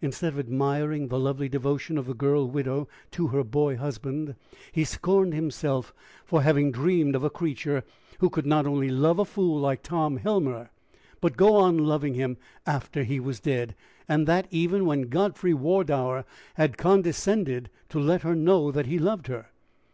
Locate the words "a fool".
9.18-9.60